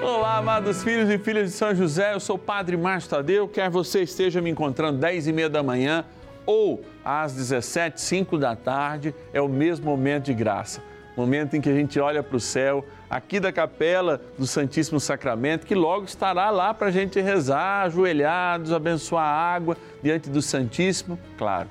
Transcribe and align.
Olá, 0.00 0.36
amados 0.36 0.84
filhos 0.84 1.10
e 1.10 1.18
filhas 1.18 1.50
de 1.50 1.56
São 1.56 1.74
José, 1.74 2.14
eu 2.14 2.20
sou 2.20 2.36
o 2.36 2.38
Padre 2.38 2.76
Márcio 2.76 3.10
Tadeu, 3.10 3.48
quer 3.48 3.68
você 3.68 4.02
esteja 4.02 4.40
me 4.40 4.48
encontrando 4.48 4.98
10 4.98 5.26
e 5.26 5.32
meia 5.32 5.50
da 5.50 5.60
manhã 5.60 6.04
ou 6.46 6.84
às 7.04 7.32
17, 7.34 8.00
5 8.00 8.38
da 8.38 8.54
tarde, 8.54 9.12
é 9.32 9.40
o 9.40 9.48
mesmo 9.48 9.86
momento 9.86 10.26
de 10.26 10.34
graça, 10.34 10.80
momento 11.16 11.54
em 11.56 11.60
que 11.60 11.68
a 11.68 11.74
gente 11.74 11.98
olha 11.98 12.22
para 12.22 12.36
o 12.36 12.40
céu, 12.40 12.84
aqui 13.10 13.40
da 13.40 13.52
capela 13.52 14.20
do 14.38 14.46
Santíssimo 14.46 15.00
Sacramento, 15.00 15.66
que 15.66 15.74
logo 15.74 16.04
estará 16.04 16.48
lá 16.50 16.72
para 16.72 16.86
a 16.86 16.92
gente 16.92 17.20
rezar, 17.20 17.82
ajoelhados, 17.82 18.72
abençoar 18.72 19.24
a 19.24 19.54
água 19.54 19.76
diante 20.00 20.30
do 20.30 20.40
Santíssimo, 20.40 21.18
claro, 21.36 21.68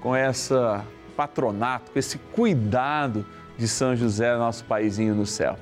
com 0.00 0.14
essa 0.14 0.84
patronato, 1.16 1.90
com 1.90 1.98
esse 1.98 2.18
cuidado 2.18 3.24
de 3.56 3.66
São 3.66 3.96
José, 3.96 4.36
nosso 4.36 4.62
paizinho 4.64 5.14
no 5.14 5.24
céu. 5.24 5.56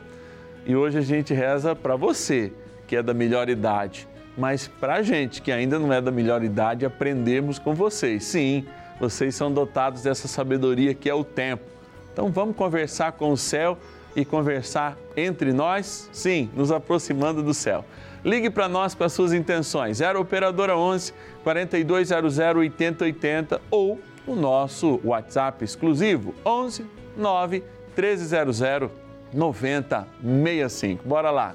E 0.66 0.76
hoje 0.76 0.98
a 0.98 1.02
gente 1.02 1.32
reza 1.32 1.74
para 1.74 1.96
você, 1.96 2.52
que 2.86 2.96
é 2.96 3.02
da 3.02 3.14
melhor 3.14 3.48
idade, 3.48 4.06
mas 4.36 4.68
para 4.68 4.94
a 4.94 5.02
gente 5.02 5.42
que 5.42 5.50
ainda 5.50 5.78
não 5.78 5.92
é 5.92 6.00
da 6.00 6.10
melhor 6.10 6.42
idade, 6.42 6.84
aprendemos 6.84 7.58
com 7.58 7.74
vocês. 7.74 8.24
Sim, 8.24 8.66
vocês 8.98 9.34
são 9.34 9.52
dotados 9.52 10.02
dessa 10.02 10.28
sabedoria 10.28 10.94
que 10.94 11.08
é 11.08 11.14
o 11.14 11.24
tempo. 11.24 11.64
Então 12.12 12.30
vamos 12.30 12.56
conversar 12.56 13.12
com 13.12 13.32
o 13.32 13.36
céu 13.36 13.78
e 14.14 14.24
conversar 14.24 14.96
entre 15.16 15.52
nós, 15.52 16.08
sim, 16.12 16.50
nos 16.54 16.72
aproximando 16.72 17.42
do 17.42 17.54
céu. 17.54 17.84
Ligue 18.24 18.50
para 18.50 18.68
nós 18.68 18.96
as 19.00 19.12
suas 19.12 19.32
intenções. 19.32 19.98
0 19.98 20.20
Operadora 20.20 20.76
11 20.76 21.14
4200 21.42 22.38
8080 22.38 23.60
ou 23.70 23.98
o 24.26 24.34
nosso 24.34 25.00
WhatsApp 25.02 25.64
exclusivo 25.64 26.34
11 26.44 26.84
9 27.16 27.64
1300 27.96 29.09
9065. 29.32 31.02
Bora 31.06 31.30
lá. 31.30 31.54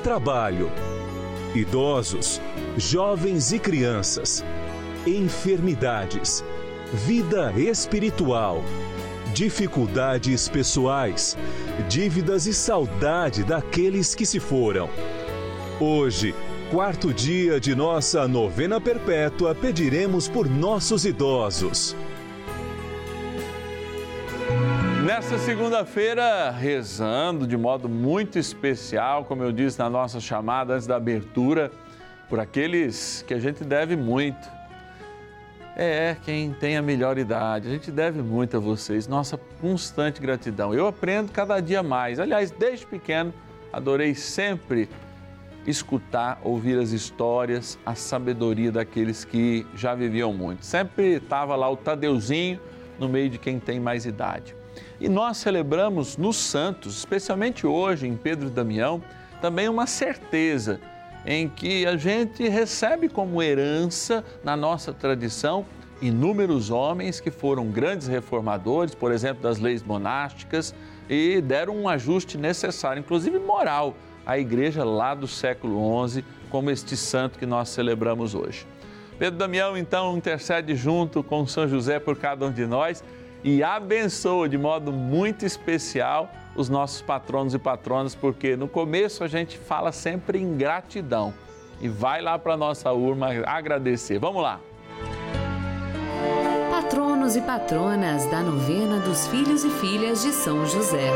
trabalho, 0.00 0.72
idosos, 1.54 2.40
jovens 2.76 3.52
e 3.52 3.58
crianças, 3.58 4.44
enfermidades, 5.06 6.44
vida 6.92 7.52
espiritual, 7.56 8.64
dificuldades 9.34 10.48
pessoais, 10.48 11.36
dívidas 11.88 12.46
e 12.46 12.54
saudade 12.54 13.44
daqueles 13.44 14.14
que 14.14 14.24
se 14.24 14.40
foram. 14.40 14.88
Hoje, 15.78 16.34
quarto 16.70 17.12
dia 17.12 17.60
de 17.60 17.74
nossa 17.74 18.26
novena 18.26 18.80
perpétua, 18.80 19.54
pediremos 19.54 20.28
por 20.28 20.48
nossos 20.48 21.04
idosos. 21.04 21.94
Nessa 25.20 25.38
segunda-feira, 25.38 26.50
rezando 26.50 27.46
de 27.46 27.54
modo 27.54 27.90
muito 27.90 28.38
especial, 28.38 29.26
como 29.26 29.42
eu 29.42 29.52
disse 29.52 29.78
na 29.78 29.90
nossa 29.90 30.18
chamada 30.18 30.72
antes 30.72 30.86
da 30.86 30.96
abertura, 30.96 31.70
por 32.26 32.40
aqueles 32.40 33.22
que 33.28 33.34
a 33.34 33.38
gente 33.38 33.62
deve 33.62 33.96
muito. 33.96 34.48
É, 35.76 36.16
quem 36.24 36.54
tem 36.54 36.78
a 36.78 36.80
melhor 36.80 37.18
idade, 37.18 37.68
a 37.68 37.70
gente 37.70 37.90
deve 37.90 38.22
muito 38.22 38.56
a 38.56 38.60
vocês, 38.60 39.06
nossa 39.06 39.38
constante 39.60 40.22
gratidão. 40.22 40.72
Eu 40.72 40.86
aprendo 40.86 41.30
cada 41.30 41.60
dia 41.60 41.82
mais. 41.82 42.18
Aliás, 42.18 42.50
desde 42.50 42.86
pequeno, 42.86 43.30
adorei 43.70 44.14
sempre 44.14 44.88
escutar, 45.66 46.40
ouvir 46.42 46.78
as 46.78 46.92
histórias, 46.92 47.78
a 47.84 47.94
sabedoria 47.94 48.72
daqueles 48.72 49.22
que 49.22 49.66
já 49.76 49.94
viviam 49.94 50.32
muito. 50.32 50.64
Sempre 50.64 51.16
estava 51.16 51.54
lá 51.56 51.68
o 51.68 51.76
Tadeuzinho 51.76 52.58
no 52.98 53.06
meio 53.06 53.28
de 53.28 53.36
quem 53.36 53.60
tem 53.60 53.78
mais 53.78 54.06
idade. 54.06 54.58
E 55.00 55.08
nós 55.08 55.38
celebramos 55.38 56.18
nos 56.18 56.36
santos, 56.36 56.98
especialmente 56.98 57.66
hoje 57.66 58.06
em 58.06 58.14
Pedro 58.14 58.48
e 58.48 58.50
Damião, 58.50 59.02
também 59.40 59.66
uma 59.66 59.86
certeza 59.86 60.78
em 61.24 61.48
que 61.48 61.86
a 61.86 61.96
gente 61.96 62.46
recebe 62.46 63.08
como 63.08 63.42
herança 63.42 64.22
na 64.44 64.54
nossa 64.54 64.92
tradição 64.92 65.64
inúmeros 66.02 66.70
homens 66.70 67.18
que 67.18 67.30
foram 67.30 67.68
grandes 67.68 68.08
reformadores, 68.08 68.94
por 68.94 69.10
exemplo, 69.10 69.42
das 69.42 69.58
leis 69.58 69.82
monásticas 69.82 70.74
e 71.08 71.40
deram 71.40 71.76
um 71.76 71.88
ajuste 71.88 72.36
necessário, 72.36 73.00
inclusive 73.00 73.38
moral, 73.38 73.94
à 74.26 74.38
igreja 74.38 74.84
lá 74.84 75.14
do 75.14 75.26
século 75.26 76.08
XI, 76.08 76.22
como 76.50 76.70
este 76.70 76.94
santo 76.94 77.38
que 77.38 77.46
nós 77.46 77.70
celebramos 77.70 78.34
hoje. 78.34 78.66
Pedro 79.18 79.38
Damião, 79.38 79.76
então, 79.76 80.16
intercede 80.16 80.74
junto 80.74 81.22
com 81.22 81.46
São 81.46 81.68
José 81.68 81.98
por 81.98 82.16
cada 82.16 82.46
um 82.46 82.52
de 82.52 82.66
nós 82.66 83.02
e 83.42 83.62
abençoa 83.62 84.48
de 84.48 84.58
modo 84.58 84.92
muito 84.92 85.44
especial 85.44 86.30
os 86.54 86.68
nossos 86.68 87.00
patronos 87.00 87.54
e 87.54 87.58
patronas, 87.58 88.14
porque 88.14 88.56
no 88.56 88.68
começo 88.68 89.24
a 89.24 89.28
gente 89.28 89.56
fala 89.56 89.92
sempre 89.92 90.38
em 90.38 90.56
gratidão. 90.56 91.32
E 91.80 91.88
vai 91.88 92.20
lá 92.20 92.38
para 92.38 92.54
a 92.54 92.56
nossa 92.56 92.92
urna 92.92 93.28
agradecer. 93.46 94.18
Vamos 94.18 94.42
lá. 94.42 94.60
Patronos 96.70 97.36
e 97.36 97.40
patronas 97.40 98.26
da 98.26 98.42
novena 98.42 98.98
dos 99.00 99.26
filhos 99.28 99.64
e 99.64 99.70
filhas 99.70 100.22
de 100.22 100.32
São 100.32 100.66
José. 100.66 101.10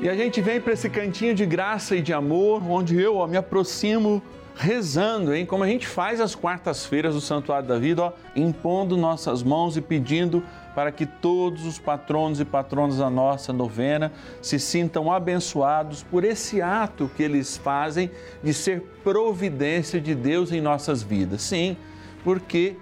E 0.00 0.08
a 0.08 0.14
gente 0.14 0.40
vem 0.40 0.60
para 0.60 0.72
esse 0.72 0.88
cantinho 0.88 1.34
de 1.34 1.44
graça 1.44 1.96
e 1.96 2.02
de 2.02 2.12
amor, 2.12 2.62
onde 2.70 3.00
eu 3.00 3.16
ó, 3.16 3.26
me 3.26 3.36
aproximo 3.36 4.22
rezando, 4.54 5.34
hein? 5.34 5.44
Como 5.44 5.64
a 5.64 5.66
gente 5.66 5.86
faz 5.86 6.20
às 6.20 6.34
quartas-feiras 6.34 7.14
do 7.14 7.20
Santuário 7.20 7.66
da 7.66 7.78
Vida, 7.78 8.04
ó, 8.04 8.12
impondo 8.34 8.96
nossas 8.96 9.42
mãos 9.42 9.76
e 9.76 9.80
pedindo 9.80 10.42
para 10.76 10.92
que 10.92 11.06
todos 11.06 11.64
os 11.64 11.78
patronos 11.78 12.38
e 12.38 12.44
patronas 12.44 12.98
da 12.98 13.08
nossa 13.08 13.50
novena 13.50 14.12
se 14.42 14.58
sintam 14.58 15.10
abençoados 15.10 16.02
por 16.02 16.22
esse 16.22 16.60
ato 16.60 17.10
que 17.16 17.22
eles 17.22 17.56
fazem 17.56 18.10
de 18.42 18.52
ser 18.52 18.82
providência 19.02 19.98
de 19.98 20.14
Deus 20.14 20.52
em 20.52 20.60
nossas 20.60 21.02
vidas. 21.02 21.40
Sim, 21.40 21.78
porque 22.22 22.76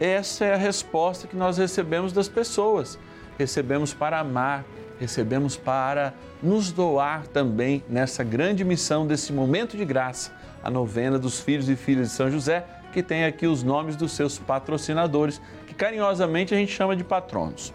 essa 0.00 0.46
é 0.46 0.54
a 0.54 0.56
resposta 0.56 1.26
que 1.26 1.36
nós 1.36 1.58
recebemos 1.58 2.14
das 2.14 2.28
pessoas. 2.28 2.98
Recebemos 3.38 3.92
para 3.92 4.20
amar, 4.20 4.64
recebemos 4.98 5.54
para 5.54 6.14
nos 6.42 6.72
doar 6.72 7.26
também 7.26 7.84
nessa 7.90 8.24
grande 8.24 8.64
missão 8.64 9.06
desse 9.06 9.34
momento 9.34 9.76
de 9.76 9.84
graça, 9.84 10.32
a 10.62 10.70
novena 10.70 11.18
dos 11.18 11.40
filhos 11.40 11.68
e 11.68 11.76
filhas 11.76 12.08
de 12.08 12.14
São 12.14 12.30
José, 12.30 12.64
que 12.94 13.02
tem 13.02 13.24
aqui 13.24 13.46
os 13.46 13.64
nomes 13.64 13.96
dos 13.96 14.12
seus 14.12 14.38
patrocinadores, 14.38 15.40
que 15.66 15.74
carinhosamente 15.74 16.54
a 16.54 16.56
gente 16.56 16.72
chama 16.72 16.94
de 16.94 17.02
patronos. 17.02 17.74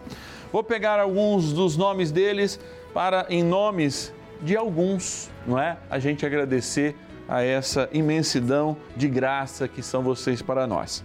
Vou 0.51 0.63
pegar 0.63 0.97
alguns 0.97 1.51
dos 1.51 1.75
nomes 1.75 2.09
deles 2.09 2.57
para, 2.93 3.25
em 3.29 3.43
nomes 3.43 4.13
de 4.41 4.55
alguns, 4.55 5.29
não 5.45 5.59
é? 5.59 5.77
A 5.89 5.99
gente 5.99 6.25
agradecer 6.25 6.95
a 7.27 7.43
essa 7.43 7.89
imensidão 7.91 8.77
de 8.95 9.09
graça 9.09 9.67
que 9.67 9.83
são 9.83 10.01
vocês 10.01 10.41
para 10.41 10.65
nós. 10.65 11.03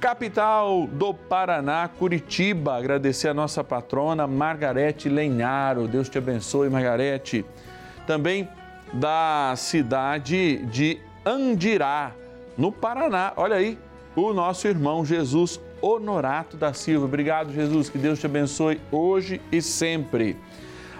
capital 0.00 0.86
do 0.88 1.14
Paraná, 1.14 1.88
Curitiba. 1.88 2.76
Agradecer 2.76 3.28
a 3.28 3.34
nossa 3.34 3.64
patrona 3.64 4.26
Margarete 4.26 5.08
Lenharo. 5.08 5.88
Deus 5.88 6.08
te 6.08 6.18
abençoe, 6.18 6.68
Margarete. 6.68 7.44
Também 8.06 8.48
da 8.92 9.54
cidade 9.56 10.58
de 10.66 11.00
Andirá, 11.24 12.12
no 12.56 12.72
Paraná. 12.72 13.32
Olha 13.36 13.56
aí, 13.56 13.78
o 14.14 14.32
nosso 14.32 14.66
irmão 14.66 15.04
Jesus 15.04 15.60
Honorato 15.80 16.56
da 16.56 16.72
Silva. 16.72 17.04
Obrigado, 17.04 17.52
Jesus. 17.52 17.88
Que 17.88 17.98
Deus 17.98 18.18
te 18.18 18.26
abençoe 18.26 18.80
hoje 18.90 19.40
e 19.52 19.60
sempre. 19.60 20.36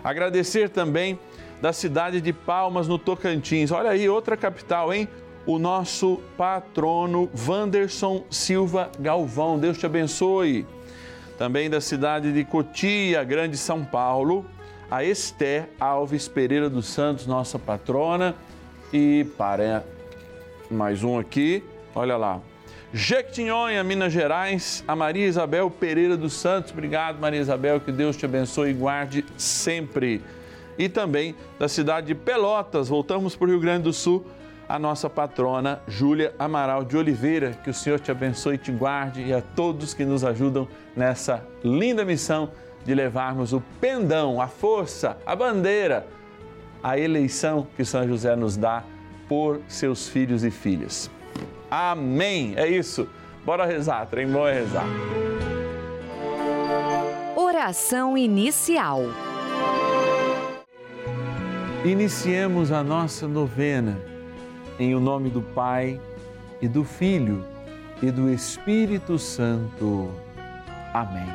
Agradecer 0.05 0.69
também 0.69 1.19
da 1.61 1.73
cidade 1.73 2.21
de 2.21 2.33
Palmas, 2.33 2.87
no 2.87 2.99
Tocantins. 2.99 3.71
Olha 3.71 3.91
aí, 3.91 4.09
outra 4.09 4.37
capital, 4.37 4.93
hein? 4.93 5.09
O 5.47 5.59
nosso 5.59 6.21
patrono 6.37 7.31
Wanderson 7.49 8.25
Silva 8.31 8.91
Galvão. 8.99 9.59
Deus 9.59 9.79
te 9.79 9.87
abençoe. 9.87 10.67
Também 11.39 11.71
da 11.71 11.81
cidade 11.81 12.33
de 12.33 12.45
Cotia, 12.45 13.23
Grande 13.23 13.57
São 13.57 13.85
Paulo, 13.85 14.45
a 14.91 15.05
Esther 15.05 15.69
Alves 15.79 16.29
Pereira 16.29 16.69
dos 16.69 16.87
Santos, 16.87 17.27
nossa 17.27 17.59
patrona. 17.59 18.35
E 18.93 19.27
para 19.37 19.85
mais 20.71 21.05
um 21.05 21.19
aqui, 21.19 21.63
olha 21.95 22.17
lá. 22.17 22.41
Jequitinhonha, 22.93 23.83
Minas 23.85 24.13
Gerais, 24.13 24.85
a 24.87 24.97
Maria 24.97 25.27
Isabel 25.27 25.71
Pereira 25.71 26.17
dos 26.17 26.33
Santos. 26.33 26.73
Obrigado, 26.73 27.19
Maria 27.19 27.41
Isabel, 27.41 27.81
que 27.81 27.93
Deus 27.93 28.17
te 28.17 28.25
abençoe 28.25 28.71
e 28.71 28.75
guarde 28.75 29.25
sempre. 29.37 30.23
E 30.79 30.89
também 30.89 31.35
da 31.59 31.69
cidade 31.69 32.09
de 32.09 32.15
Pelotas, 32.15 32.89
voltamos 32.89 33.35
para 33.35 33.47
o 33.47 33.51
Rio 33.51 33.61
Grande 33.61 33.85
do 33.85 33.93
Sul, 33.93 34.25
a 34.69 34.79
nossa 34.79 35.11
patrona 35.11 35.81
Júlia 35.87 36.35
Amaral 36.39 36.85
de 36.85 36.97
Oliveira. 36.97 37.53
Que 37.63 37.71
o 37.71 37.75
Senhor 37.75 38.01
te 38.01 38.11
abençoe 38.11 38.55
e 38.55 38.59
te 38.59 38.73
guarde 38.73 39.23
e 39.23 39.33
a 39.33 39.41
todos 39.41 39.95
que 39.95 40.05
nos 40.05 40.25
ajudam 40.25 40.69
nessa 40.97 41.47
linda 41.63 42.05
missão 42.05 42.51
de 42.85 42.95
levarmos 42.95 43.53
o 43.53 43.63
pendão, 43.81 44.41
a 44.41 44.47
força, 44.47 45.19
a 45.27 45.35
bandeira, 45.35 46.07
a 46.83 46.99
eleição 46.99 47.67
que 47.77 47.85
São 47.85 48.07
José 48.07 48.37
nos 48.37 48.57
dá 48.57 48.85
por 49.29 49.61
seus 49.69 50.09
filhos 50.09 50.45
e 50.45 50.51
filhas. 50.51 51.11
Amém. 51.71 52.55
É 52.57 52.67
isso. 52.67 53.09
Bora 53.45 53.65
rezar, 53.65 54.07
trem 54.07 54.27
bom 54.27 54.47
é 54.47 54.55
rezar. 54.55 54.87
Oração 57.37 58.17
inicial. 58.17 59.03
Iniciemos 61.85 62.73
a 62.73 62.83
nossa 62.83 63.29
novena 63.29 63.97
em 64.79 64.95
o 64.95 65.01
nome 65.01 65.31
do 65.31 65.41
Pai 65.41 66.01
e 66.61 66.67
do 66.67 66.83
Filho 66.83 67.45
e 68.03 68.11
do 68.11 68.29
Espírito 68.31 69.19
Santo. 69.19 70.11
Amém. 70.93 71.29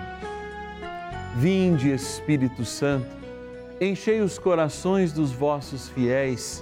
Vinde, 1.37 1.91
Espírito 1.91 2.65
Santo, 2.65 3.07
enchei 3.79 4.19
os 4.19 4.37
corações 4.37 5.13
dos 5.13 5.31
vossos 5.31 5.87
fiéis 5.87 6.61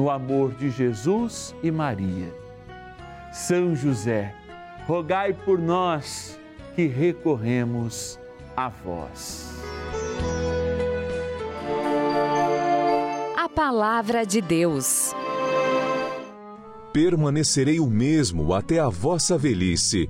no 0.00 0.08
amor 0.08 0.54
de 0.54 0.70
Jesus 0.70 1.54
e 1.62 1.70
Maria. 1.70 2.34
São 3.30 3.76
José, 3.76 4.34
rogai 4.86 5.34
por 5.34 5.58
nós 5.58 6.40
que 6.74 6.86
recorremos 6.86 8.18
a 8.56 8.70
vós. 8.70 9.62
A 13.36 13.46
palavra 13.46 14.24
de 14.24 14.40
Deus. 14.40 15.14
Permanecerei 16.94 17.78
o 17.78 17.86
mesmo 17.86 18.54
até 18.54 18.80
a 18.80 18.88
vossa 18.88 19.36
velhice. 19.36 20.08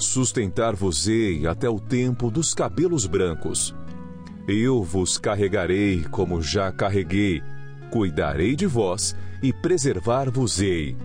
Sustentar-vos-ei 0.00 1.46
até 1.46 1.70
o 1.70 1.78
tempo 1.78 2.28
dos 2.28 2.54
cabelos 2.54 3.06
brancos. 3.06 3.72
Eu 4.48 4.82
vos 4.82 5.16
carregarei 5.16 6.02
como 6.10 6.42
já 6.42 6.72
carreguei, 6.72 7.40
cuidarei 7.92 8.56
de 8.56 8.66
vós 8.66 9.14
e 9.42 9.52
preservar-vos-ei. 9.52 10.96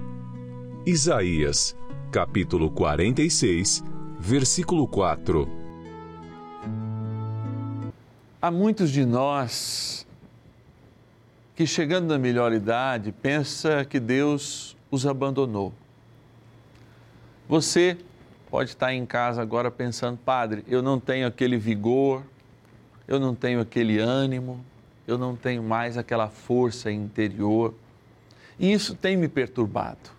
Isaías, 0.85 1.75
capítulo 2.11 2.71
46, 2.71 3.83
versículo 4.19 4.87
4. 4.87 5.47
Há 8.41 8.49
muitos 8.49 8.89
de 8.89 9.05
nós 9.05 10.07
que 11.55 11.67
chegando 11.67 12.07
na 12.07 12.17
melhor 12.17 12.51
idade 12.51 13.11
pensa 13.11 13.85
que 13.85 13.99
Deus 13.99 14.75
os 14.89 15.05
abandonou. 15.05 15.71
Você 17.47 17.97
pode 18.49 18.71
estar 18.71 18.93
em 18.93 19.05
casa 19.05 19.41
agora 19.41 19.69
pensando, 19.69 20.17
padre, 20.17 20.63
eu 20.67 20.81
não 20.81 20.99
tenho 20.99 21.27
aquele 21.27 21.57
vigor, 21.57 22.23
eu 23.07 23.19
não 23.19 23.35
tenho 23.35 23.61
aquele 23.61 23.99
ânimo, 23.99 24.59
eu 25.07 25.17
não 25.17 25.35
tenho 25.35 25.61
mais 25.61 25.97
aquela 25.97 26.29
força 26.29 26.91
interior. 26.91 27.73
E 28.59 28.71
isso 28.71 28.95
tem 28.95 29.17
me 29.17 29.27
perturbado. 29.27 30.11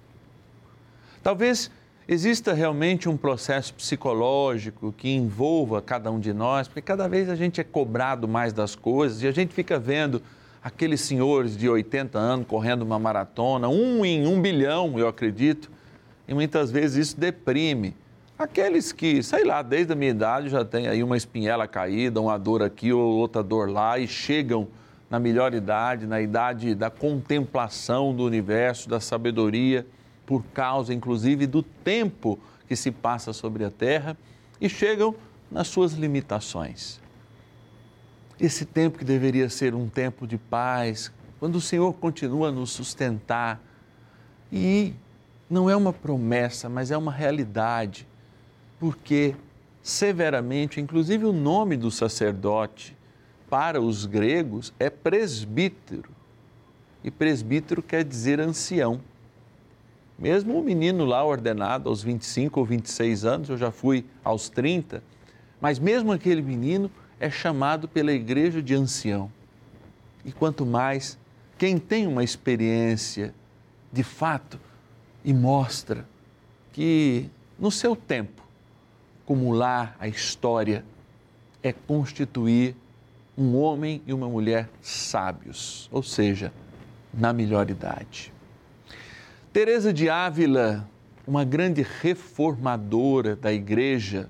Talvez 1.23 1.71
exista 2.07 2.53
realmente 2.53 3.09
um 3.09 3.17
processo 3.17 3.73
psicológico 3.75 4.93
que 4.93 5.09
envolva 5.09 5.81
cada 5.81 6.11
um 6.11 6.21
de 6.21 6.33
nós, 6.33 6.69
porque 6.69 6.83
cada 6.83 7.09
vez 7.09 7.31
a 7.31 7.35
gente 7.35 7.61
é 7.61 7.65
cobrado 7.65 8.29
mais 8.29 8.53
das 8.53 8.75
coisas 8.75 9.23
e 9.23 9.27
a 9.27 9.33
gente 9.33 9.55
fica 9.55 9.79
vendo 9.79 10.23
aqueles 10.63 11.01
senhores 11.01 11.57
de 11.57 11.69
80 11.69 12.19
anos 12.19 12.47
correndo 12.47 12.83
uma 12.83 12.99
maratona, 12.99 13.69
um 13.69 14.05
em 14.05 14.27
um 14.27 14.41
bilhão, 14.41 14.99
eu 14.99 15.09
acredito, 15.09 15.71
e 16.27 16.35
muitas 16.35 16.71
vezes 16.71 17.09
isso 17.09 17.21
deprime 17.21 17.95
Aqueles 18.37 18.91
que, 18.91 19.23
sei 19.23 19.45
lá, 19.45 19.63
desde 19.63 19.93
a 19.93 19.97
minha 19.97 20.11
idade 20.11 20.49
já 20.49 20.65
tem 20.65 20.89
aí 20.89 21.05
uma 21.05 21.17
espinhela 21.17 21.69
caída, 21.69 22.21
uma 22.21 22.37
dor 22.37 22.65
aqui 22.65 22.93
ou 22.93 23.15
outra 23.15 23.45
dor 23.45 23.71
lá 23.71 23.97
e 23.97 24.09
chegam 24.09 24.67
na 25.15 25.21
melhor 25.21 25.55
idade, 25.55 26.09
na 26.09 26.21
idade 26.21 26.75
da 26.75 26.91
contemplação 26.91 28.13
do 28.13 28.25
universo, 28.25 28.89
da 28.89 28.99
sabedoria, 28.99 29.87
por 30.27 30.43
causa 30.47 30.93
inclusive 30.93 31.47
do 31.47 31.63
tempo 31.63 32.37
que 32.67 32.75
se 32.75 32.91
passa 32.91 33.33
sobre 33.33 33.65
a 33.65 33.71
terra 33.71 34.17
e 34.61 34.69
chegam 34.69 35.15
nas 35.53 35.69
suas 35.69 35.93
limitações. 35.93 37.01
Esse 38.41 38.65
tempo 38.65 38.99
que 38.99 39.05
deveria 39.05 39.49
ser 39.49 39.73
um 39.73 39.89
tempo 39.89 40.27
de 40.27 40.37
paz, 40.37 41.13
quando 41.39 41.55
o 41.55 41.61
Senhor 41.61 41.93
continua 41.93 42.49
a 42.49 42.51
nos 42.51 42.73
sustentar 42.73 43.63
e 44.51 44.95
não 45.49 45.71
é 45.71 45.77
uma 45.77 45.93
promessa, 45.93 46.69
mas 46.69 46.91
é 46.91 46.99
uma 46.99 47.13
realidade, 47.13 48.05
porque 48.81 49.37
severamente, 49.81 50.81
inclusive 50.81 51.25
o 51.25 51.33
nome 51.33 51.77
do 51.77 51.89
sacerdote 51.89 52.97
para 53.49 53.81
os 53.81 54.07
gregos 54.07 54.73
é 54.79 54.89
presbítero. 54.91 56.11
E 57.03 57.11
presbítero 57.11 57.83
quer 57.83 58.05
dizer 58.05 58.41
ancião. 58.41 59.01
Mesmo 60.19 60.59
o 60.59 60.63
menino 60.63 61.05
lá 61.05 61.25
ordenado 61.25 61.89
aos 61.89 62.03
25 62.03 62.61
ou 62.61 62.67
26 62.67 63.25
anos, 63.25 63.49
eu 63.49 63.59
já 63.59 63.71
fui 63.71 64.05
aos 64.23 64.49
30, 64.49 65.03
mas 65.61 65.79
mesmo 65.79 66.13
aquele 66.13 66.41
menino 66.41 66.91
é 67.19 67.31
chamado 67.31 67.89
pela 67.89 68.13
igreja 68.13 68.63
de 68.63 68.75
ancião. 68.75 69.31
E 70.25 70.33
quanto 70.33 70.65
mais 70.65 71.19
quem 71.59 71.79
tem 71.79 72.07
uma 72.07 72.25
experiência 72.25 73.35
de 73.93 74.03
fato 74.03 74.59
e 75.25 75.33
mostra 75.33 76.07
que 76.73 77.29
no 77.59 77.71
seu 77.71 77.95
tempo, 77.95 78.43
acumular 79.23 79.97
a 79.99 80.09
história 80.09 80.85
é 81.63 81.73
constituir 81.73 82.77
um 83.37 83.57
homem 83.57 84.03
e 84.07 84.13
uma 84.13 84.29
mulher 84.29 84.69
sábios, 84.81 85.89
ou 85.93 86.03
seja, 86.03 86.53
na 87.13 87.33
melhor 87.33 87.69
idade. 87.71 88.33
Teresa 89.53 89.93
de 89.93 90.09
Ávila, 90.09 90.89
uma 91.27 91.45
grande 91.45 91.87
reformadora 92.01 93.37
da 93.37 93.53
igreja 93.53 94.29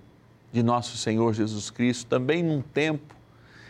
de 0.53 0.63
nosso 0.63 0.97
Senhor 0.97 1.35
Jesus 1.35 1.71
Cristo, 1.71 2.07
também 2.07 2.43
num 2.43 2.63
tempo 2.63 3.15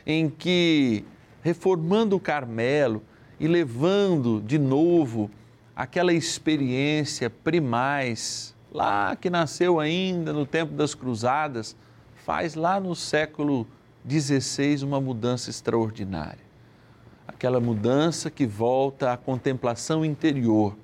em 0.07 0.29
que 0.29 1.05
reformando 1.43 2.17
o 2.17 2.21
Carmelo 2.21 3.03
e 3.41 3.49
levando 3.49 4.41
de 4.41 4.59
novo 4.59 5.31
aquela 5.75 6.13
experiência 6.13 7.29
primaz 7.29 8.55
lá 8.73 9.15
que 9.15 9.31
nasceu 9.31 9.79
ainda 9.79 10.33
no 10.33 10.45
tempo 10.45 10.75
das 10.75 10.95
cruzadas, 10.95 11.77
faz 12.25 12.55
lá 12.55 12.81
no 12.81 12.95
século 12.95 13.67
XVI 14.09 14.85
uma 14.85 15.01
mudança 15.01 15.51
extraordinária. 15.51 16.45
Aquela 17.27 17.61
mudança 17.61 18.31
que 18.31 18.47
volta 18.47 19.13
à 19.13 19.17
contemplação 19.17 20.05
interior 20.05 20.77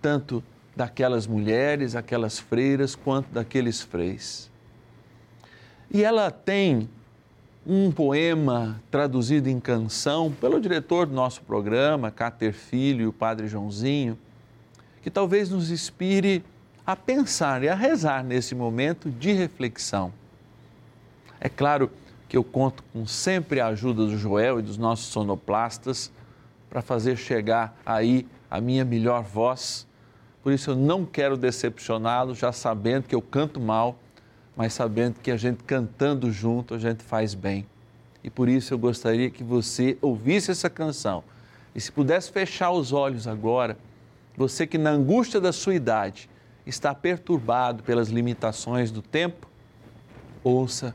tanto 0.00 0.42
daquelas 0.74 1.26
mulheres, 1.26 1.94
aquelas 1.94 2.38
freiras, 2.38 2.94
quanto 2.94 3.30
daqueles 3.32 3.80
freis. 3.80 4.50
E 5.90 6.02
ela 6.02 6.30
tem 6.30 6.88
um 7.66 7.92
poema 7.92 8.80
traduzido 8.90 9.48
em 9.48 9.60
canção 9.60 10.32
pelo 10.32 10.60
diretor 10.60 11.06
do 11.06 11.12
nosso 11.12 11.42
programa, 11.42 12.10
Cáter 12.10 12.52
Filho 12.52 13.02
e 13.02 13.06
o 13.06 13.12
Padre 13.12 13.48
Joãozinho, 13.48 14.18
que 15.02 15.10
talvez 15.10 15.50
nos 15.50 15.70
inspire 15.70 16.42
a 16.86 16.96
pensar 16.96 17.62
e 17.62 17.68
a 17.68 17.74
rezar 17.74 18.24
nesse 18.24 18.54
momento 18.54 19.10
de 19.10 19.32
reflexão. 19.32 20.12
É 21.38 21.48
claro 21.48 21.90
que 22.30 22.36
eu 22.38 22.42
conto 22.42 22.82
com 22.94 23.06
sempre 23.06 23.60
a 23.60 23.66
ajuda 23.66 24.06
do 24.06 24.16
Joel 24.16 24.58
e 24.58 24.62
dos 24.62 24.78
nossos 24.78 25.08
sonoplastas 25.08 26.10
para 26.70 26.80
fazer 26.80 27.18
chegar 27.18 27.78
aí 27.84 28.26
a 28.50 28.58
minha 28.58 28.86
melhor 28.86 29.22
voz 29.22 29.86
por 30.42 30.52
isso 30.52 30.70
eu 30.70 30.76
não 30.76 31.04
quero 31.04 31.36
decepcioná-lo, 31.36 32.34
já 32.34 32.50
sabendo 32.50 33.04
que 33.04 33.14
eu 33.14 33.20
canto 33.20 33.60
mal, 33.60 33.98
mas 34.56 34.72
sabendo 34.72 35.20
que 35.20 35.30
a 35.30 35.36
gente 35.36 35.62
cantando 35.64 36.30
junto, 36.32 36.74
a 36.74 36.78
gente 36.78 37.02
faz 37.02 37.34
bem. 37.34 37.66
E 38.24 38.30
por 38.30 38.48
isso 38.48 38.72
eu 38.72 38.78
gostaria 38.78 39.30
que 39.30 39.44
você 39.44 39.98
ouvisse 40.00 40.50
essa 40.50 40.70
canção. 40.70 41.22
E 41.74 41.80
se 41.80 41.92
pudesse 41.92 42.32
fechar 42.32 42.70
os 42.70 42.92
olhos 42.92 43.26
agora, 43.26 43.76
você 44.36 44.66
que 44.66 44.78
na 44.78 44.90
angústia 44.90 45.40
da 45.40 45.52
sua 45.52 45.74
idade 45.74 46.28
está 46.66 46.94
perturbado 46.94 47.82
pelas 47.82 48.08
limitações 48.08 48.90
do 48.90 49.02
tempo, 49.02 49.46
ouça 50.42 50.94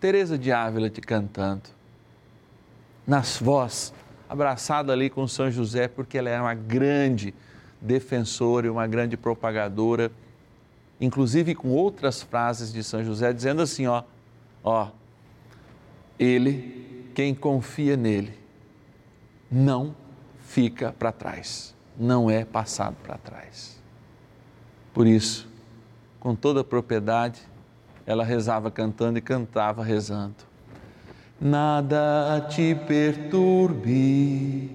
Teresa 0.00 0.38
de 0.38 0.52
Ávila 0.52 0.88
te 0.88 1.00
cantando. 1.00 1.62
Nas 3.06 3.38
voz, 3.38 3.92
abraçada 4.28 4.92
ali 4.92 5.10
com 5.10 5.26
São 5.26 5.50
José, 5.50 5.88
porque 5.88 6.18
ela 6.18 6.28
é 6.28 6.40
uma 6.40 6.54
grande 6.54 7.34
defensora 7.80 8.66
e 8.66 8.70
uma 8.70 8.86
grande 8.86 9.16
propagadora, 9.16 10.10
inclusive 11.00 11.54
com 11.54 11.68
outras 11.70 12.22
frases 12.22 12.72
de 12.72 12.84
São 12.84 13.02
José, 13.02 13.32
dizendo 13.32 13.62
assim: 13.62 13.86
ó, 13.86 14.04
ó, 14.62 14.88
ele, 16.18 17.10
quem 17.14 17.34
confia 17.34 17.96
nele, 17.96 18.38
não 19.50 19.96
fica 20.40 20.92
para 20.92 21.10
trás, 21.10 21.74
não 21.98 22.30
é 22.30 22.44
passado 22.44 22.96
para 23.02 23.16
trás. 23.16 23.82
Por 24.92 25.06
isso, 25.06 25.48
com 26.20 26.34
toda 26.34 26.60
a 26.60 26.64
propriedade, 26.64 27.40
ela 28.08 28.24
rezava 28.24 28.70
cantando 28.70 29.18
e 29.18 29.20
cantava 29.20 29.84
rezando. 29.84 30.36
Nada 31.38 32.46
te 32.48 32.74
perturbe, 32.74 34.70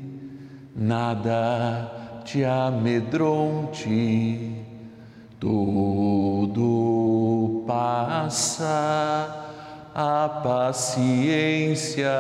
nada 0.75 2.22
te 2.24 2.46
amedronte, 2.46 3.84
tudo 5.40 6.54
passa, 7.66 9.48
a 9.96 10.30
paciência 10.44 12.12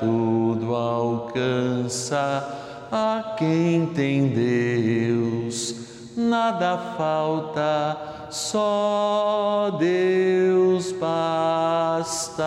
tudo 0.00 0.74
alcança. 0.74 2.60
A 2.90 3.36
quem 3.38 3.86
tem 3.86 4.28
Deus, 4.28 5.91
nada 6.16 6.78
falta, 6.96 8.28
só 8.30 9.76
Deus 9.78 10.92
basta. 10.92 12.44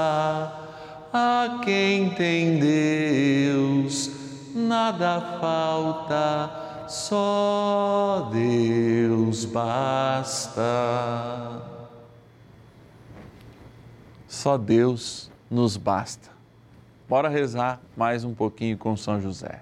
A 1.14 1.60
quem 1.64 2.10
tem 2.10 2.60
Deus, 2.60 4.12
nada 4.54 5.40
falta 5.40 6.66
só 6.88 8.30
Deus 8.32 9.46
basta. 9.46 10.64
Só 14.28 14.58
Deus 14.58 15.32
nos 15.50 15.78
basta. 15.78 16.30
Bora 17.10 17.30
rezar 17.30 17.82
mais 17.96 18.24
um 18.24 18.34
pouquinho 18.34 18.78
com 18.78 18.96
São 18.96 19.20
José. 19.20 19.62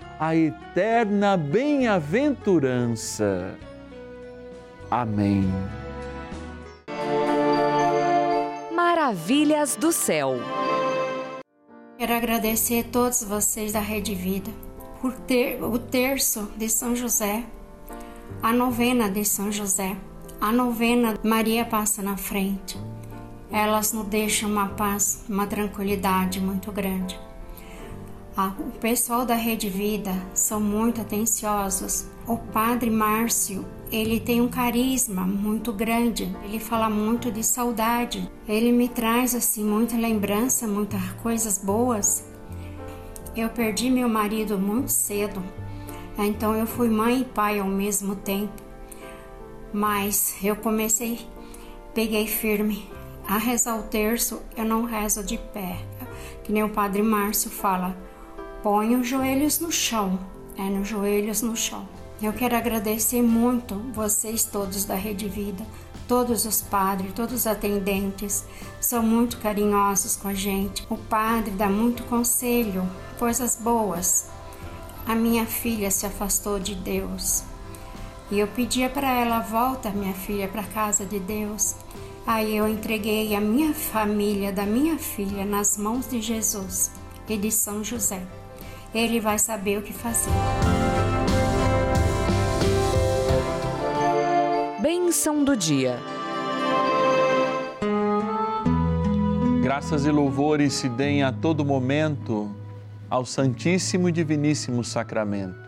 a 0.21 0.33
eterna 0.35 1.35
bem-aventurança. 1.35 3.57
Amém. 4.91 5.51
Maravilhas 8.71 9.75
do 9.75 9.91
céu. 9.91 10.35
Quero 11.97 12.13
agradecer 12.13 12.81
a 12.81 12.91
todos 12.91 13.23
vocês 13.23 13.73
da 13.73 13.79
Rede 13.79 14.13
Vida 14.13 14.51
por 15.01 15.13
ter 15.13 15.63
o 15.63 15.79
terço 15.79 16.51
de 16.55 16.69
São 16.69 16.95
José, 16.95 17.43
a 18.43 18.53
novena 18.53 19.09
de 19.09 19.25
São 19.25 19.51
José, 19.51 19.97
a 20.39 20.51
novena 20.51 21.15
Maria 21.23 21.65
passa 21.65 22.03
na 22.03 22.15
frente. 22.15 22.77
Elas 23.51 23.91
nos 23.91 24.05
deixam 24.05 24.51
uma 24.51 24.67
paz, 24.67 25.25
uma 25.27 25.47
tranquilidade 25.47 26.39
muito 26.39 26.71
grande. 26.71 27.19
Ah, 28.35 28.53
o 28.57 28.71
pessoal 28.79 29.25
da 29.25 29.35
Rede 29.35 29.67
Vida 29.67 30.13
são 30.33 30.61
muito 30.61 31.01
atenciosos. 31.01 32.05
O 32.25 32.37
Padre 32.37 32.89
Márcio, 32.89 33.65
ele 33.91 34.21
tem 34.21 34.39
um 34.39 34.47
carisma 34.47 35.23
muito 35.23 35.73
grande. 35.73 36.33
Ele 36.45 36.57
fala 36.57 36.89
muito 36.89 37.29
de 37.29 37.43
saudade. 37.43 38.31
Ele 38.47 38.71
me 38.71 38.87
traz 38.87 39.35
assim 39.35 39.65
muita 39.65 39.97
lembrança, 39.97 40.65
muitas 40.65 41.01
coisas 41.21 41.57
boas. 41.57 42.23
Eu 43.35 43.49
perdi 43.49 43.89
meu 43.89 44.07
marido 44.07 44.57
muito 44.57 44.93
cedo. 44.93 45.43
Então 46.17 46.55
eu 46.55 46.65
fui 46.65 46.89
mãe 46.89 47.21
e 47.21 47.25
pai 47.25 47.59
ao 47.59 47.67
mesmo 47.67 48.15
tempo. 48.15 48.53
Mas 49.73 50.37
eu 50.41 50.55
comecei, 50.55 51.19
peguei 51.93 52.27
firme 52.27 52.89
a 53.27 53.37
rezar 53.37 53.77
o 53.77 53.83
terço, 53.83 54.41
eu 54.55 54.63
não 54.63 54.85
rezo 54.85 55.21
de 55.21 55.37
pé. 55.37 55.77
Que 56.45 56.51
nem 56.53 56.63
o 56.63 56.69
Padre 56.69 57.01
Márcio 57.01 57.49
fala, 57.49 57.95
põe 58.63 58.95
os 58.95 59.07
joelhos 59.07 59.59
no 59.59 59.71
chão, 59.71 60.19
é 60.57 60.63
nos 60.63 60.87
joelhos 60.87 61.41
no 61.41 61.55
chão. 61.55 61.87
Eu 62.21 62.31
quero 62.31 62.55
agradecer 62.55 63.21
muito 63.21 63.75
vocês 63.93 64.43
todos 64.43 64.85
da 64.85 64.93
Rede 64.93 65.27
Vida, 65.27 65.65
todos 66.07 66.45
os 66.45 66.61
padres, 66.61 67.13
todos 67.13 67.33
os 67.33 67.47
atendentes, 67.47 68.45
são 68.79 69.01
muito 69.01 69.39
carinhosos 69.39 70.15
com 70.15 70.27
a 70.27 70.33
gente. 70.33 70.85
O 70.89 70.97
padre 70.97 71.51
dá 71.51 71.67
muito 71.67 72.03
conselho, 72.03 72.87
coisas 73.17 73.55
boas. 73.55 74.27
A 75.07 75.15
minha 75.15 75.47
filha 75.47 75.89
se 75.89 76.05
afastou 76.05 76.59
de 76.59 76.75
Deus 76.75 77.43
e 78.29 78.39
eu 78.39 78.47
pedia 78.47 78.89
para 78.89 79.11
ela 79.11 79.41
volta, 79.41 79.89
minha 79.89 80.13
filha, 80.13 80.47
para 80.47 80.61
a 80.61 80.67
casa 80.67 81.05
de 81.05 81.19
Deus. 81.19 81.75
Aí 82.25 82.55
eu 82.55 82.67
entreguei 82.67 83.35
a 83.35 83.41
minha 83.41 83.73
família 83.73 84.53
da 84.53 84.65
minha 84.65 84.97
filha 84.97 85.43
nas 85.43 85.75
mãos 85.77 86.07
de 86.07 86.21
Jesus 86.21 86.91
e 87.27 87.35
de 87.35 87.51
São 87.51 87.83
José. 87.83 88.21
Ele 88.93 89.21
vai 89.21 89.39
saber 89.39 89.77
o 89.77 89.81
que 89.81 89.93
fazer. 89.93 90.31
Bênção 94.81 95.45
do 95.45 95.55
dia. 95.55 95.97
Graças 99.63 100.05
e 100.05 100.11
louvores 100.11 100.73
se 100.73 100.89
deem 100.89 101.23
a 101.23 101.31
todo 101.31 101.63
momento 101.63 102.53
ao 103.09 103.25
Santíssimo 103.25 104.09
e 104.09 104.11
Diviníssimo 104.11 104.83
Sacramento. 104.83 105.61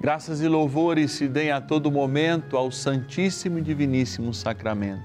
Graças 0.00 0.40
e 0.40 0.46
louvores 0.46 1.10
se 1.10 1.26
deem 1.26 1.50
a 1.50 1.60
todo 1.60 1.90
momento 1.90 2.56
ao 2.56 2.70
Santíssimo 2.70 3.58
e 3.58 3.62
Diviníssimo 3.62 4.32
Sacramento. 4.32 5.02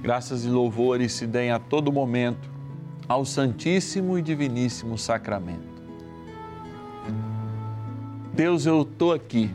Graças 0.00 0.46
e 0.46 0.48
louvores 0.48 1.12
se 1.12 1.26
deem 1.26 1.50
a 1.50 1.58
todo 1.58 1.92
momento 1.92 2.50
ao 3.06 3.26
Santíssimo 3.26 4.18
e 4.18 4.22
Diviníssimo 4.22 4.96
Sacramento. 4.96 5.69
Deus, 8.40 8.64
eu 8.64 8.80
estou 8.80 9.12
aqui, 9.12 9.50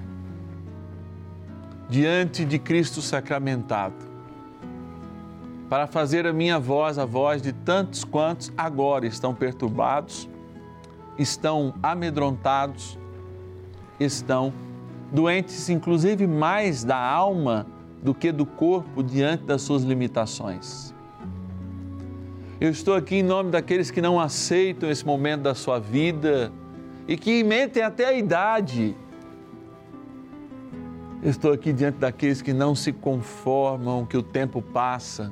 diante 1.89 2.45
de 2.45 2.60
Cristo 2.60 3.02
sacramentado, 3.02 3.95
para 5.67 5.88
fazer 5.88 6.28
a 6.28 6.32
minha 6.32 6.60
voz 6.60 7.00
a 7.00 7.04
voz 7.04 7.41
de 7.41 7.52
tantos 7.52 8.04
quantos 8.04 8.54
agora 8.56 9.08
estão 9.08 9.34
perturbados, 9.34 10.30
estão 11.17 11.74
amedrontados, 11.82 12.95
estão 14.00 14.54
doentes, 15.12 15.67
inclusive 15.67 16.28
mais 16.28 16.84
da 16.84 16.95
alma 16.95 17.65
do 18.04 18.13
que 18.13 18.32
do 18.32 18.45
corpo, 18.45 19.02
diante 19.02 19.45
das 19.45 19.63
suas 19.63 19.82
limitações. 19.82 20.93
Eu 22.62 22.69
estou 22.69 22.93
aqui 22.93 23.15
em 23.15 23.24
nome 23.24 23.50
daqueles 23.50 23.89
que 23.89 24.00
não 24.00 24.19
aceitam 24.19 24.91
esse 24.91 25.04
momento 25.04 25.41
da 25.41 25.56
sua 25.56 25.80
vida 25.80 26.54
e 27.07 27.17
que 27.17 27.43
mentem 27.43 27.83
até 27.83 28.05
a 28.05 28.13
idade. 28.13 28.95
Estou 31.23 31.53
aqui 31.53 31.73
diante 31.73 31.97
daqueles 31.97 32.41
que 32.41 32.53
não 32.53 32.75
se 32.75 32.91
conformam 32.91 34.05
que 34.05 34.15
o 34.15 34.23
tempo 34.23 34.61
passa 34.61 35.29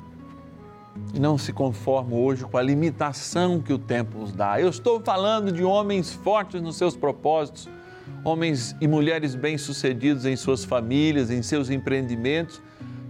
e 1.13 1.19
não 1.19 1.37
se 1.37 1.51
conformam 1.51 2.19
hoje 2.19 2.45
com 2.45 2.57
a 2.57 2.61
limitação 2.61 3.59
que 3.59 3.73
o 3.73 3.77
tempo 3.77 4.19
os 4.19 4.31
dá. 4.31 4.59
Eu 4.59 4.69
estou 4.69 5.01
falando 5.01 5.51
de 5.51 5.63
homens 5.63 6.11
fortes 6.11 6.61
nos 6.61 6.77
seus 6.77 6.95
propósitos, 6.95 7.69
homens 8.23 8.75
e 8.79 8.87
mulheres 8.87 9.35
bem-sucedidos 9.35 10.25
em 10.25 10.35
suas 10.35 10.63
famílias, 10.63 11.29
em 11.29 11.41
seus 11.41 11.69
empreendimentos, 11.69 12.61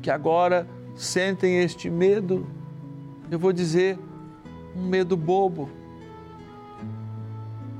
que 0.01 0.09
agora 0.09 0.67
sentem 0.95 1.59
este 1.59 1.89
medo. 1.89 2.45
Eu 3.29 3.39
vou 3.39 3.53
dizer, 3.53 3.97
um 4.75 4.87
medo 4.87 5.15
bobo. 5.15 5.69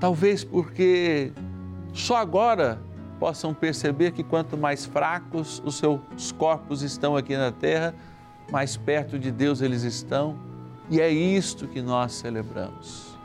Talvez 0.04 0.44
porque 0.44 1.32
só 1.94 2.18
agora 2.18 2.78
possam 3.22 3.54
perceber 3.54 4.12
que 4.12 4.22
quanto 4.22 4.58
mais 4.58 4.86
fracos 4.86 5.64
os 5.64 5.76
seus 5.76 6.34
corpos 6.38 6.82
estão 6.82 7.16
aqui 7.16 7.38
na 7.38 7.54
terra, 7.54 7.96
mais 8.52 8.76
perto 8.76 9.18
de 9.18 9.32
Deus 9.32 9.62
eles 9.62 9.84
estão. 9.84 10.38
E 10.90 11.00
é 11.00 11.10
isto 11.10 11.70
que 11.70 11.82
nós 11.82 12.12
celebramos. 12.12 13.18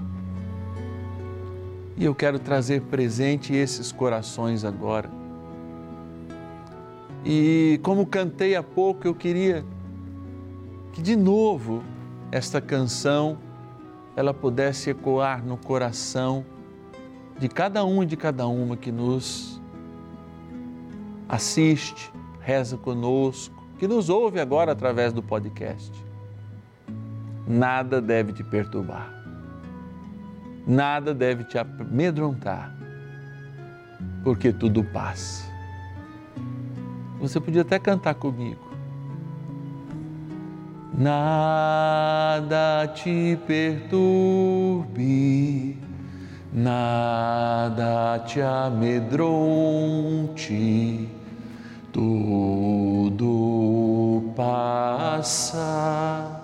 E 1.96 2.04
eu 2.04 2.14
quero 2.14 2.38
trazer 2.38 2.82
presente 2.82 3.52
esses 3.52 3.90
corações 3.90 4.64
agora. 4.64 5.10
E 7.24 7.80
como 7.82 8.06
cantei 8.06 8.54
há 8.54 8.62
pouco, 8.62 9.04
eu 9.04 9.16
queria 9.16 9.64
que 10.92 11.02
de 11.02 11.16
novo 11.16 11.82
esta 12.30 12.60
canção 12.60 13.36
ela 14.14 14.32
pudesse 14.32 14.90
ecoar 14.90 15.44
no 15.44 15.56
coração 15.56 16.46
de 17.38 17.48
cada 17.48 17.85
um 17.85 18.03
e 18.03 18.07
de 18.07 18.16
cada 18.16 18.46
uma 18.46 18.77
que 18.77 18.90
nos 18.90 19.61
assiste, 21.29 22.11
reza 22.40 22.77
conosco, 22.77 23.55
que 23.79 23.87
nos 23.87 24.09
ouve 24.09 24.40
agora 24.40 24.72
através 24.72 25.12
do 25.12 25.22
podcast. 25.22 25.92
Nada 27.46 28.01
deve 28.01 28.33
te 28.33 28.42
perturbar. 28.42 29.12
Nada 30.66 31.14
deve 31.14 31.44
te 31.44 31.57
amedrontar. 31.59 32.74
Porque 34.22 34.53
tudo 34.53 34.85
passa. 34.85 35.48
Você 37.20 37.40
podia 37.40 37.62
até 37.62 37.79
cantar 37.79 38.14
comigo. 38.14 38.68
Nada 40.92 42.88
te 42.88 43.38
perturbe, 43.46 44.98
nada 46.52 48.22
te 48.26 48.40
amedronte, 48.40 49.08
tudo 51.92 53.18
passa 54.37 56.38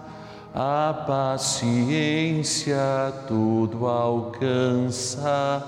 a 0.55 0.95
paciência 1.05 2.79
tudo 3.27 3.89
alcança. 3.89 5.67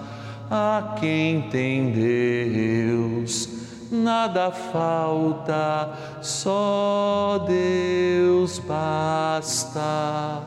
A 0.49 0.95
quem 1.01 1.43
tem 1.51 1.91
Deus, 1.91 3.49
nada 3.91 4.53
falta, 4.53 5.91
só 6.23 7.45
Deus 7.49 8.61
basta. 8.61 10.45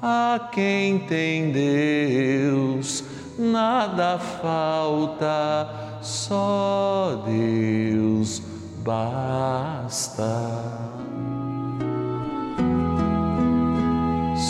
A 0.00 0.48
quem 0.52 1.00
tem 1.00 1.52
Deus, 1.52 3.04
nada 3.38 4.18
falta, 4.18 5.68
só 6.00 7.22
Deus 7.26 8.42
basta. 8.82 10.22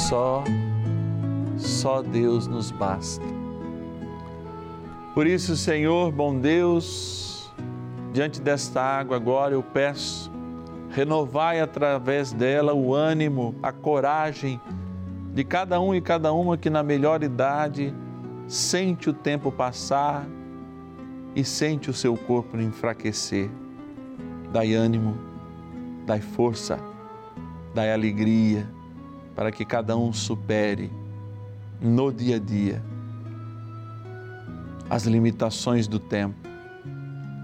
Só, 0.08 0.44
só 1.56 2.02
Deus 2.02 2.46
nos 2.46 2.70
basta. 2.70 3.24
Por 5.14 5.26
isso, 5.26 5.56
Senhor, 5.56 6.12
bom 6.12 6.38
Deus, 6.38 7.50
diante 8.12 8.40
desta 8.40 8.82
água 8.82 9.16
agora 9.16 9.54
eu 9.54 9.62
peço, 9.62 10.30
renovai 10.90 11.60
através 11.60 12.32
dela 12.32 12.74
o 12.74 12.94
ânimo, 12.94 13.54
a 13.62 13.72
coragem 13.72 14.60
de 15.32 15.42
cada 15.42 15.80
um 15.80 15.94
e 15.94 16.00
cada 16.00 16.32
uma 16.32 16.56
que 16.56 16.68
na 16.68 16.82
melhor 16.82 17.22
idade 17.22 17.94
sente 18.46 19.10
o 19.10 19.12
tempo 19.12 19.50
passar 19.50 20.26
e 21.34 21.44
sente 21.44 21.90
o 21.90 21.94
seu 21.94 22.16
corpo 22.16 22.56
enfraquecer. 22.58 23.50
Dai 24.52 24.74
ânimo, 24.74 25.16
dai 26.06 26.20
força, 26.20 26.78
dai 27.74 27.92
alegria 27.92 28.66
para 29.34 29.50
que 29.50 29.64
cada 29.64 29.96
um 29.96 30.12
supere 30.12 30.90
no 31.80 32.12
dia 32.12 32.36
a 32.36 32.38
dia 32.38 32.82
as 34.88 35.04
limitações 35.04 35.86
do 35.88 35.98
tempo 35.98 36.48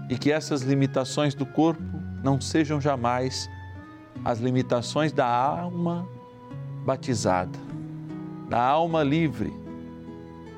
e 0.09 0.17
que 0.17 0.31
essas 0.31 0.61
limitações 0.61 1.35
do 1.35 1.45
corpo 1.45 1.83
não 2.23 2.39
sejam 2.39 2.79
jamais 2.79 3.49
as 4.23 4.39
limitações 4.39 5.11
da 5.11 5.27
alma 5.27 6.07
batizada, 6.85 7.59
da 8.49 8.61
alma 8.61 9.03
livre, 9.03 9.53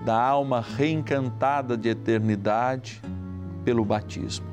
da 0.05 0.21
alma 0.21 0.61
reencantada 0.61 1.75
de 1.75 1.89
eternidade 1.89 3.01
pelo 3.63 3.83
batismo. 3.83 4.45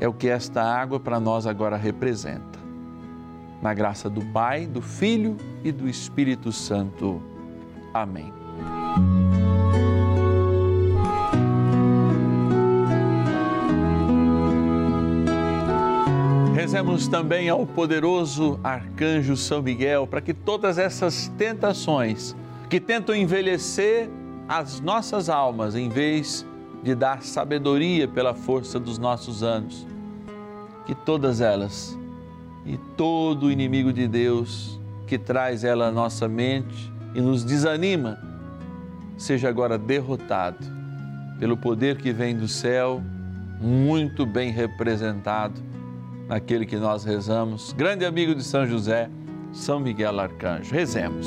É 0.00 0.08
o 0.08 0.12
que 0.12 0.28
esta 0.28 0.62
água 0.62 0.98
para 0.98 1.20
nós 1.20 1.46
agora 1.46 1.76
representa. 1.76 2.58
Na 3.62 3.72
graça 3.72 4.10
do 4.10 4.24
Pai, 4.32 4.66
do 4.66 4.82
Filho 4.82 5.36
e 5.62 5.70
do 5.70 5.88
Espírito 5.88 6.50
Santo. 6.50 7.22
Amém. 7.94 8.32
Rezemos 16.54 17.06
também 17.06 17.48
ao 17.48 17.64
poderoso 17.64 18.58
arcanjo 18.64 19.36
São 19.36 19.62
Miguel 19.62 20.06
para 20.06 20.20
que 20.20 20.34
todas 20.34 20.78
essas 20.78 21.28
tentações 21.38 22.34
que 22.70 22.78
tentam 22.78 23.16
envelhecer 23.16 24.08
as 24.48 24.80
nossas 24.80 25.28
almas 25.28 25.74
em 25.74 25.88
vez 25.88 26.46
de 26.84 26.94
dar 26.94 27.20
sabedoria 27.22 28.06
pela 28.06 28.32
força 28.32 28.78
dos 28.78 28.96
nossos 28.96 29.42
anos, 29.42 29.86
que 30.86 30.94
todas 30.94 31.40
elas 31.40 31.98
e 32.64 32.78
todo 32.96 33.50
inimigo 33.50 33.92
de 33.92 34.06
Deus 34.06 34.80
que 35.06 35.18
traz 35.18 35.64
ela 35.64 35.88
à 35.88 35.90
nossa 35.90 36.28
mente 36.28 36.92
e 37.12 37.20
nos 37.20 37.42
desanima, 37.42 38.16
seja 39.18 39.48
agora 39.48 39.76
derrotado 39.76 40.64
pelo 41.40 41.56
poder 41.56 41.98
que 41.98 42.12
vem 42.12 42.36
do 42.36 42.46
céu, 42.46 43.02
muito 43.60 44.24
bem 44.24 44.52
representado 44.52 45.60
naquele 46.28 46.64
que 46.64 46.76
nós 46.76 47.02
rezamos, 47.02 47.72
grande 47.72 48.04
amigo 48.04 48.32
de 48.32 48.44
São 48.44 48.64
José, 48.64 49.10
São 49.52 49.80
Miguel 49.80 50.20
Arcanjo. 50.20 50.72
Rezemos. 50.72 51.26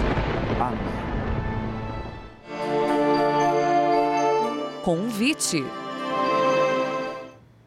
Amém. 0.61 0.77
Convite. 4.83 5.63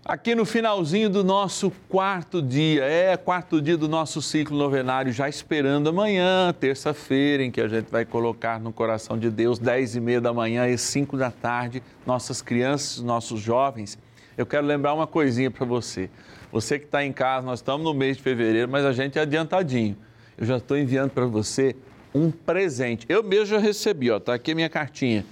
Aqui 0.05 0.35
no 0.35 0.45
finalzinho 0.45 1.11
do 1.11 1.25
nosso 1.25 1.73
quarto 1.89 2.41
dia, 2.43 2.85
é 2.85 3.17
quarto 3.17 3.61
dia 3.61 3.77
do 3.77 3.89
nosso 3.89 4.21
ciclo 4.21 4.57
novenário, 4.57 5.11
já 5.13 5.29
esperando 5.29 5.89
amanhã, 5.89 6.53
terça-feira, 6.53 7.43
em 7.43 7.51
que 7.51 7.61
a 7.61 7.67
gente 7.67 7.91
vai 7.91 8.05
colocar 8.05 8.61
no 8.61 8.73
coração 8.73 9.19
de 9.19 9.31
Deus, 9.31 9.59
dez 9.59 9.97
e 9.97 10.01
meia 10.01 10.21
da 10.21 10.33
manhã 10.33 10.69
e 10.69 10.77
cinco 10.77 11.17
da 11.17 11.31
tarde, 11.31 11.83
nossas 12.07 12.43
crianças, 12.43 13.01
nossos 13.01 13.41
jovens. 13.41 13.99
Eu 14.37 14.45
quero 14.45 14.67
lembrar 14.67 14.95
uma 14.95 15.07
coisinha 15.07 15.51
para 15.51 15.65
você. 15.65 16.11
Você 16.53 16.79
que 16.79 16.85
está 16.85 17.05
em 17.05 17.13
casa, 17.13 17.47
nós 17.47 17.61
estamos 17.61 17.85
no 17.85 17.95
mês 17.95 18.19
de 18.19 18.23
fevereiro, 18.23 18.71
mas 18.71 18.85
a 18.85 18.93
gente 18.93 19.19
é 19.19 19.23
adiantadinho. 19.23 19.97
Eu 20.37 20.47
já 20.47 20.59
estou 20.59 20.77
enviando 20.77 21.11
para 21.11 21.25
você 21.27 21.75
um 22.15 22.31
presente. 22.31 23.05
Eu 23.09 23.23
mesmo 23.23 23.47
já 23.47 23.59
recebi, 23.59 24.11
ó, 24.11 24.21
tá 24.21 24.35
aqui 24.35 24.53
a 24.53 24.55
minha 24.55 24.69
cartinha. 24.69 25.27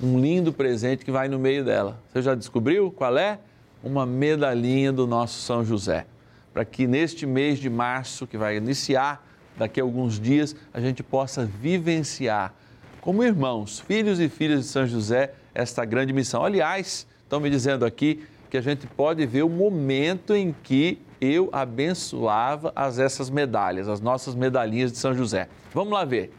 Um 0.00 0.20
lindo 0.20 0.52
presente 0.52 1.04
que 1.04 1.10
vai 1.10 1.28
no 1.28 1.38
meio 1.38 1.64
dela. 1.64 1.98
Você 2.12 2.20
já 2.20 2.34
descobriu 2.34 2.90
qual 2.90 3.16
é? 3.16 3.38
uma 3.86 4.04
medalhinha 4.04 4.92
do 4.92 5.06
nosso 5.06 5.40
São 5.40 5.64
José, 5.64 6.06
para 6.52 6.64
que 6.64 6.86
neste 6.86 7.24
mês 7.24 7.58
de 7.58 7.70
março, 7.70 8.26
que 8.26 8.36
vai 8.36 8.56
iniciar 8.56 9.24
daqui 9.56 9.80
a 9.80 9.84
alguns 9.84 10.18
dias, 10.18 10.56
a 10.74 10.80
gente 10.80 11.02
possa 11.02 11.44
vivenciar 11.44 12.52
como 13.00 13.22
irmãos, 13.22 13.78
filhos 13.78 14.18
e 14.18 14.28
filhas 14.28 14.62
de 14.62 14.66
São 14.66 14.86
José, 14.86 15.32
esta 15.54 15.84
grande 15.84 16.12
missão. 16.12 16.44
Aliás, 16.44 17.06
estão 17.22 17.38
me 17.38 17.48
dizendo 17.48 17.84
aqui 17.84 18.24
que 18.48 18.56
a 18.56 18.60
gente 18.60 18.86
pode 18.86 19.24
ver 19.26 19.42
o 19.42 19.48
momento 19.48 20.34
em 20.34 20.54
que 20.62 21.00
eu 21.20 21.48
abençoava 21.52 22.72
as 22.74 22.98
essas 22.98 23.30
medalhas, 23.30 23.88
as 23.88 24.00
nossas 24.00 24.34
medalhinhas 24.34 24.92
de 24.92 24.98
São 24.98 25.14
José. 25.14 25.48
Vamos 25.72 25.92
lá 25.92 26.04
ver. 26.04 26.32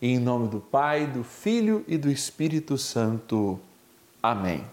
Em 0.00 0.18
nome 0.18 0.48
do 0.48 0.60
Pai, 0.60 1.06
do 1.06 1.24
Filho 1.24 1.84
e 1.88 1.96
do 1.96 2.10
Espírito 2.10 2.76
Santo. 2.76 3.58
Amém. 4.22 4.64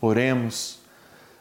Oremos. 0.00 0.80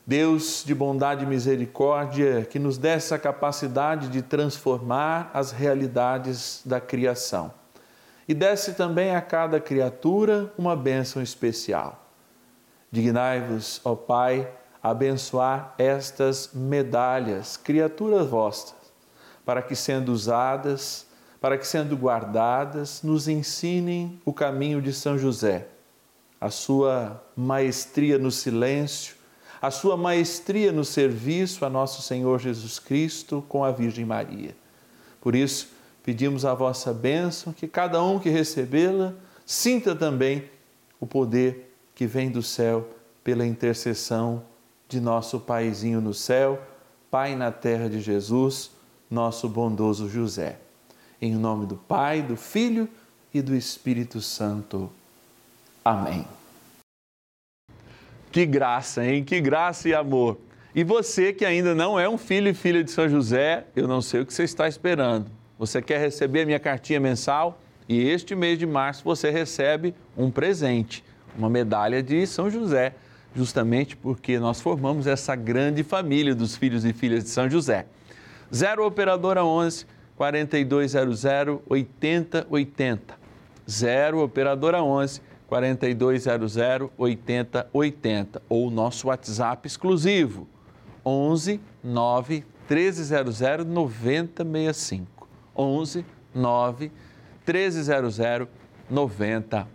Deus 0.07 0.63
de 0.63 0.75
bondade 0.75 1.23
e 1.23 1.27
misericórdia, 1.27 2.45
que 2.45 2.59
nos 2.59 2.77
dê 2.77 2.89
essa 2.89 3.17
capacidade 3.17 4.07
de 4.09 4.21
transformar 4.21 5.31
as 5.33 5.51
realidades 5.51 6.61
da 6.63 6.79
criação. 6.79 7.51
E 8.27 8.33
desse 8.33 8.73
também 8.73 9.15
a 9.15 9.21
cada 9.21 9.59
criatura 9.59 10.53
uma 10.57 10.75
bênção 10.75 11.23
especial. 11.23 12.04
Dignai-vos, 12.95 13.81
ó 13.83 13.93
Pai, 13.93 14.49
abençoar 14.81 15.75
estas 15.77 16.51
medalhas, 16.53 17.57
criaturas 17.57 18.25
vossas, 18.25 18.73
para 19.43 19.61
que 19.61 19.75
sendo 19.75 20.13
usadas, 20.13 21.05
para 21.41 21.57
que 21.57 21.67
sendo 21.67 21.97
guardadas, 21.97 23.03
nos 23.03 23.27
ensinem 23.27 24.17
o 24.23 24.31
caminho 24.31 24.81
de 24.81 24.93
São 24.93 25.17
José, 25.17 25.67
a 26.39 26.49
sua 26.49 27.21
maestria 27.35 28.17
no 28.17 28.31
silêncio, 28.31 29.15
a 29.61 29.69
sua 29.69 29.97
maestria 29.97 30.71
no 30.71 30.85
serviço 30.85 31.65
a 31.65 31.69
nosso 31.69 32.01
Senhor 32.01 32.39
Jesus 32.39 32.79
Cristo 32.79 33.43
com 33.49 33.65
a 33.65 33.71
Virgem 33.73 34.05
Maria. 34.05 34.55
Por 35.19 35.35
isso, 35.35 35.67
pedimos 36.01 36.45
a 36.45 36.53
vossa 36.53 36.93
bênção, 36.93 37.51
que 37.51 37.67
cada 37.67 38.01
um 38.01 38.19
que 38.19 38.29
recebê-la 38.29 39.13
sinta 39.45 39.93
também 39.93 40.49
o 40.97 41.05
poder 41.05 41.64
que 41.95 42.05
vem 42.05 42.29
do 42.29 42.43
céu 42.43 42.87
pela 43.23 43.45
intercessão 43.45 44.43
de 44.87 44.99
nosso 44.99 45.39
Paizinho 45.39 46.01
no 46.01 46.13
céu, 46.13 46.61
Pai 47.09 47.35
na 47.35 47.51
terra 47.51 47.89
de 47.89 48.01
Jesus, 48.01 48.71
nosso 49.09 49.47
bondoso 49.47 50.09
José. 50.09 50.57
Em 51.21 51.33
nome 51.33 51.65
do 51.65 51.77
Pai, 51.77 52.21
do 52.21 52.35
Filho 52.35 52.89
e 53.33 53.41
do 53.41 53.55
Espírito 53.55 54.21
Santo. 54.21 54.91
Amém. 55.83 56.27
Que 58.31 58.45
graça, 58.45 59.05
hein? 59.05 59.23
Que 59.23 59.39
graça 59.39 59.87
e 59.87 59.93
amor. 59.93 60.37
E 60.73 60.83
você 60.83 61.31
que 61.31 61.45
ainda 61.45 61.73
não 61.73 61.97
é 61.97 62.09
um 62.09 62.17
filho 62.17 62.49
e 62.49 62.53
filha 62.53 62.83
de 62.83 62.91
São 62.91 63.07
José, 63.07 63.65
eu 63.73 63.87
não 63.87 64.01
sei 64.01 64.19
o 64.19 64.25
que 64.25 64.33
você 64.33 64.43
está 64.43 64.67
esperando. 64.67 65.31
Você 65.57 65.81
quer 65.81 66.01
receber 66.01 66.41
a 66.41 66.45
minha 66.45 66.59
cartinha 66.59 66.99
mensal? 66.99 67.57
E 67.87 68.09
este 68.09 68.35
mês 68.35 68.59
de 68.59 68.65
março 68.65 69.03
você 69.05 69.29
recebe 69.29 69.95
um 70.17 70.29
presente, 70.29 71.01
uma 71.37 71.49
medalha 71.49 72.01
de 72.01 72.25
São 72.25 72.49
José, 72.49 72.95
justamente 73.35 73.95
porque 73.95 74.39
nós 74.39 74.61
formamos 74.61 75.07
essa 75.07 75.35
grande 75.35 75.83
família 75.83 76.33
dos 76.33 76.55
filhos 76.55 76.85
e 76.85 76.93
filhas 76.93 77.23
de 77.23 77.29
São 77.29 77.49
José. 77.49 77.85
0 78.53 78.85
Operadora 78.85 79.43
11 79.43 79.85
4200 80.15 81.25
8080. 81.67 83.15
0 83.69 84.23
Operadora 84.23 84.83
11 84.83 85.21
4200 85.47 86.57
8080 86.97 88.41
ou 88.47 88.71
nosso 88.71 89.07
WhatsApp 89.07 89.67
exclusivo 89.67 90.47
11 91.05 91.59
9 91.83 92.43
1300 92.69 93.65
9065. 93.65 95.27
11 95.55 96.05
9 96.33 96.91
1300 97.45 98.47
9065. 98.89 99.74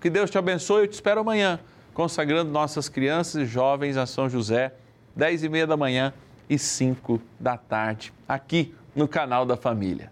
Que 0.00 0.10
Deus 0.10 0.30
te 0.30 0.38
abençoe. 0.38 0.82
Eu 0.82 0.88
te 0.88 0.94
espero 0.94 1.20
amanhã, 1.20 1.60
consagrando 1.92 2.50
nossas 2.50 2.88
crianças 2.88 3.42
e 3.42 3.46
jovens 3.46 3.96
a 3.96 4.06
São 4.06 4.28
José, 4.28 4.72
10 5.16 5.44
e 5.44 5.48
meia 5.48 5.66
da 5.66 5.76
manhã 5.76 6.12
e 6.48 6.58
5 6.58 7.20
da 7.38 7.56
tarde, 7.56 8.12
aqui 8.28 8.74
no 8.94 9.06
canal 9.06 9.46
da 9.46 9.56
Família. 9.56 10.10